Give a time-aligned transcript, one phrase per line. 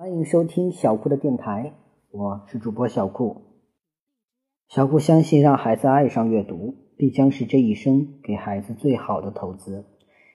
[0.00, 1.74] 欢迎收听小顾的电台，
[2.10, 3.42] 我是主播小顾。
[4.66, 9.84] 小顾相信，让孩子爱上阅读，必将是这一生给孩子最好的投资。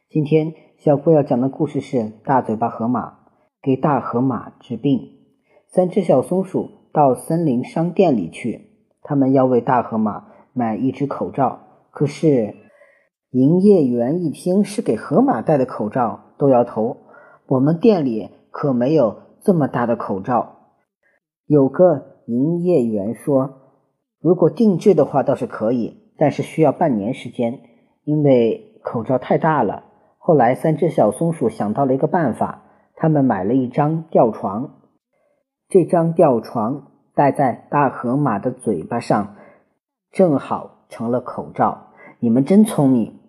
[0.08, 3.18] 今天，小顾要讲的故事是大嘴巴河马
[3.60, 5.00] 给大河马治病。
[5.68, 8.70] 三只小松鼠到森林商店里去，
[9.02, 11.88] 他们要为大河马买一只口罩。
[11.90, 12.54] 可是，
[13.32, 16.98] 营业员一听是给河马戴的口罩，都摇头
[17.50, 20.72] ：“我们店里可没有。”这么大的口罩，
[21.46, 23.62] 有个营业员说
[24.20, 27.60] ：“如果定制的话倒是可以，但是需要半年时间，
[28.06, 29.84] 因为口罩太大了。”
[30.18, 32.64] 后来，三只小松鼠想到了一个办法，
[32.96, 34.80] 他们买了一张吊床，
[35.70, 39.36] 这张吊床戴在大河马的嘴巴上，
[40.12, 41.90] 正好成了口罩。
[42.20, 43.20] 你们真聪明，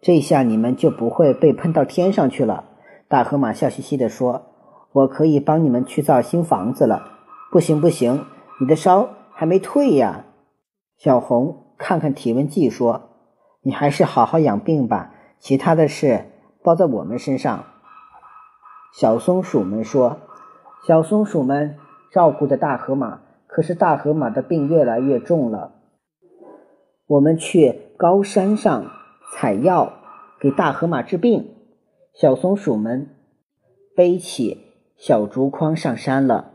[0.00, 2.62] 这下你们就不会被喷到天上去了。
[3.08, 4.53] 大河马笑嘻嘻地说。
[4.94, 7.10] 我可以帮你们去造新房子了。
[7.50, 8.24] 不行不行，
[8.60, 10.24] 你的烧还没退呀。
[10.96, 13.10] 小红看看体温计说
[13.62, 16.26] ：“你还是好好养病吧，其他的事
[16.62, 17.64] 包在我们身上。”
[18.94, 20.18] 小松鼠们说
[20.86, 21.76] ：“小松鼠们
[22.12, 25.72] 照顾着大河马，可是大河马的病越来越重了。
[27.08, 28.86] 我们去高山上
[29.32, 29.92] 采药，
[30.38, 31.50] 给大河马治病。”
[32.14, 33.10] 小松鼠们
[33.96, 34.63] 背起。
[34.96, 36.52] 小竹筐上山了。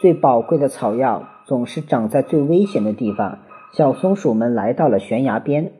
[0.00, 3.38] 最宝贵的草药总是长在最危险的地方。
[3.72, 5.72] 小松鼠们来到了悬崖边，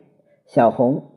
[0.46, 1.10] 小红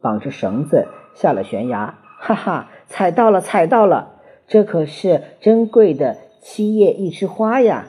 [0.00, 1.98] 绑着绳子下了悬崖。
[2.18, 4.14] 哈哈，踩到了，踩到了！
[4.46, 7.86] 这可是珍贵的七叶一枝花呀！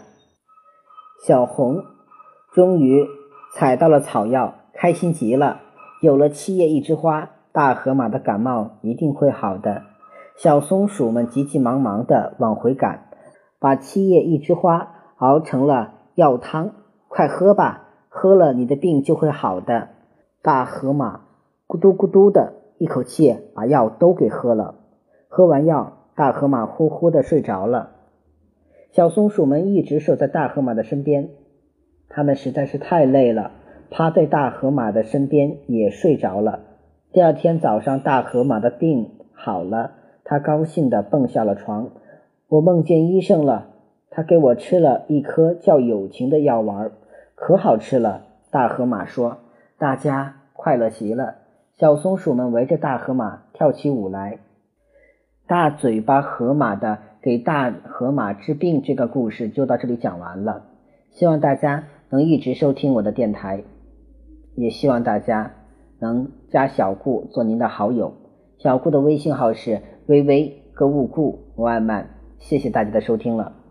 [1.25, 1.84] 小红
[2.53, 3.08] 终于
[3.53, 5.62] 采到了草药，开心极了。
[6.02, 9.84] 有了七叶一枝花，大河马的感冒一定会好的。
[10.38, 13.05] 小松鼠们急急忙忙地往回赶，
[13.58, 16.72] 把七叶一枝花熬成了药汤，
[17.08, 19.88] 快喝吧，喝了你的病就会好的。
[20.41, 21.22] 大河马
[21.68, 24.75] 咕嘟咕嘟的一口气把药都给喝了。
[25.29, 27.91] 喝完药，大河马呼呼的睡着了。
[28.91, 31.29] 小松鼠们一直守在大河马的身边，
[32.09, 33.51] 它们实在是太累了，
[33.90, 36.59] 趴在大河马的身边也睡着了。
[37.13, 39.91] 第二天早上，大河马的病好了。
[40.28, 41.91] 他高兴地蹦下了床。
[42.47, 43.68] 我梦见医生了，
[44.09, 46.91] 他给我吃了一颗叫友情的药丸，
[47.36, 48.25] 可好吃了。
[48.50, 49.38] 大河马说
[49.78, 51.36] ：“大家快乐极了。”
[51.78, 54.40] 小松鼠们围着大河马跳起舞来。
[55.47, 60.63] 大嘴巴河马的给大河马治病这个故事就到这里讲完了。
[61.12, 63.63] 希望大家能一直收听我的电台，
[64.56, 65.52] 也希望大家
[66.00, 68.13] 能加小顾做您的好友。
[68.57, 69.81] 小顾的微信号是。
[70.08, 72.08] 微微和物库外卖，
[72.40, 73.65] 谢谢大家的收听了。